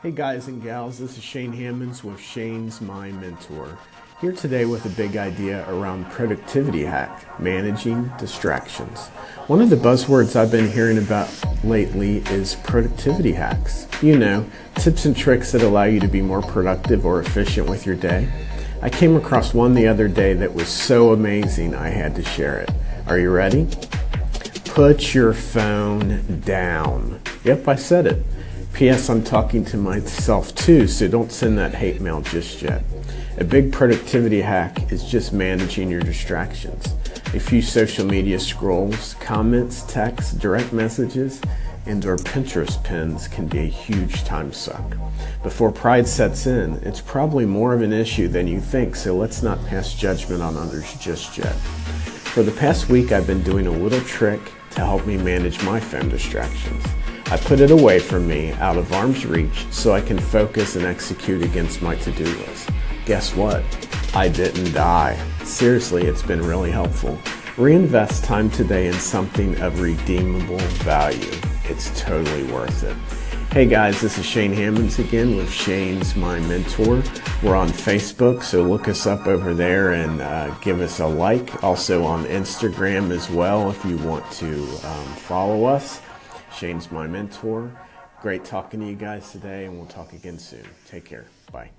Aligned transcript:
Hey 0.00 0.12
guys 0.12 0.46
and 0.46 0.62
gals, 0.62 1.00
this 1.00 1.18
is 1.18 1.24
Shane 1.24 1.52
Hammonds 1.52 2.04
with 2.04 2.20
Shane's 2.20 2.80
My 2.80 3.10
Mentor. 3.10 3.76
Here 4.20 4.30
today 4.30 4.64
with 4.64 4.86
a 4.86 4.90
big 4.90 5.16
idea 5.16 5.68
around 5.68 6.08
productivity 6.12 6.84
hack, 6.84 7.40
managing 7.40 8.08
distractions. 8.16 9.08
One 9.48 9.60
of 9.60 9.70
the 9.70 9.76
buzzwords 9.76 10.36
I've 10.36 10.52
been 10.52 10.70
hearing 10.70 10.98
about 10.98 11.28
lately 11.64 12.18
is 12.30 12.54
productivity 12.54 13.32
hacks. 13.32 13.88
You 14.00 14.16
know, 14.16 14.48
tips 14.76 15.04
and 15.04 15.16
tricks 15.16 15.50
that 15.50 15.62
allow 15.62 15.82
you 15.82 15.98
to 15.98 16.06
be 16.06 16.22
more 16.22 16.42
productive 16.42 17.04
or 17.04 17.20
efficient 17.20 17.68
with 17.68 17.84
your 17.84 17.96
day. 17.96 18.28
I 18.80 18.90
came 18.90 19.16
across 19.16 19.52
one 19.52 19.74
the 19.74 19.88
other 19.88 20.06
day 20.06 20.32
that 20.32 20.54
was 20.54 20.68
so 20.68 21.12
amazing 21.12 21.74
I 21.74 21.88
had 21.88 22.14
to 22.14 22.22
share 22.22 22.60
it. 22.60 22.70
Are 23.08 23.18
you 23.18 23.32
ready? 23.32 23.66
Put 24.64 25.12
your 25.12 25.32
phone 25.32 26.40
down. 26.42 27.20
Yep, 27.42 27.66
I 27.66 27.74
said 27.74 28.06
it. 28.06 28.24
P.S. 28.78 29.10
I'm 29.10 29.24
talking 29.24 29.64
to 29.64 29.76
myself 29.76 30.54
too, 30.54 30.86
so 30.86 31.08
don't 31.08 31.32
send 31.32 31.58
that 31.58 31.74
hate 31.74 32.00
mail 32.00 32.20
just 32.20 32.62
yet. 32.62 32.84
A 33.38 33.42
big 33.42 33.72
productivity 33.72 34.40
hack 34.40 34.92
is 34.92 35.02
just 35.02 35.32
managing 35.32 35.90
your 35.90 36.00
distractions. 36.00 36.94
A 37.34 37.40
few 37.40 37.60
social 37.60 38.06
media 38.06 38.38
scrolls, 38.38 39.14
comments, 39.14 39.82
texts, 39.92 40.32
direct 40.32 40.72
messages, 40.72 41.40
and 41.86 42.06
or 42.06 42.18
Pinterest 42.18 42.80
pins 42.84 43.26
can 43.26 43.48
be 43.48 43.58
a 43.58 43.66
huge 43.66 44.22
time 44.22 44.52
suck. 44.52 44.96
Before 45.42 45.72
pride 45.72 46.06
sets 46.06 46.46
in, 46.46 46.74
it's 46.84 47.00
probably 47.00 47.46
more 47.46 47.74
of 47.74 47.82
an 47.82 47.92
issue 47.92 48.28
than 48.28 48.46
you 48.46 48.60
think, 48.60 48.94
so 48.94 49.16
let's 49.16 49.42
not 49.42 49.58
pass 49.66 49.92
judgment 49.92 50.40
on 50.40 50.56
others 50.56 50.96
just 51.00 51.36
yet. 51.36 51.56
For 52.30 52.44
the 52.44 52.52
past 52.52 52.88
week, 52.88 53.10
I've 53.10 53.26
been 53.26 53.42
doing 53.42 53.66
a 53.66 53.72
little 53.72 54.02
trick 54.02 54.52
to 54.70 54.84
help 54.84 55.04
me 55.04 55.16
manage 55.16 55.60
my 55.64 55.80
phone 55.80 56.08
distractions. 56.08 56.84
I 57.30 57.36
put 57.36 57.60
it 57.60 57.70
away 57.70 57.98
from 57.98 58.26
me, 58.26 58.52
out 58.52 58.78
of 58.78 58.90
arm's 58.94 59.26
reach, 59.26 59.66
so 59.70 59.92
I 59.92 60.00
can 60.00 60.18
focus 60.18 60.76
and 60.76 60.86
execute 60.86 61.42
against 61.42 61.82
my 61.82 61.94
to 61.96 62.10
do 62.12 62.24
list. 62.24 62.70
Guess 63.04 63.36
what? 63.36 63.62
I 64.14 64.28
didn't 64.28 64.72
die. 64.72 65.14
Seriously, 65.44 66.04
it's 66.04 66.22
been 66.22 66.40
really 66.40 66.70
helpful. 66.70 67.18
Reinvest 67.58 68.24
time 68.24 68.48
today 68.50 68.86
in 68.86 68.94
something 68.94 69.60
of 69.60 69.82
redeemable 69.82 70.56
value. 70.56 71.30
It's 71.64 72.00
totally 72.00 72.44
worth 72.44 72.82
it. 72.82 72.96
Hey 73.52 73.66
guys, 73.66 74.00
this 74.00 74.16
is 74.16 74.24
Shane 74.24 74.54
Hammonds 74.54 74.98
again 74.98 75.36
with 75.36 75.52
Shane's 75.52 76.16
My 76.16 76.40
Mentor. 76.40 77.02
We're 77.42 77.56
on 77.56 77.68
Facebook, 77.68 78.42
so 78.42 78.62
look 78.62 78.88
us 78.88 79.06
up 79.06 79.26
over 79.26 79.52
there 79.52 79.92
and 79.92 80.22
uh, 80.22 80.54
give 80.60 80.80
us 80.80 81.00
a 81.00 81.06
like. 81.06 81.62
Also 81.62 82.04
on 82.04 82.24
Instagram 82.24 83.10
as 83.10 83.28
well 83.28 83.68
if 83.68 83.84
you 83.84 83.98
want 83.98 84.30
to 84.32 84.62
um, 84.86 85.06
follow 85.16 85.66
us. 85.66 86.00
Shane's 86.54 86.90
my 86.90 87.06
mentor. 87.06 87.70
Great 88.20 88.44
talking 88.44 88.80
to 88.80 88.86
you 88.86 88.96
guys 88.96 89.30
today, 89.30 89.66
and 89.66 89.76
we'll 89.76 89.86
talk 89.86 90.12
again 90.12 90.38
soon. 90.38 90.64
Take 90.86 91.04
care. 91.04 91.26
Bye. 91.52 91.70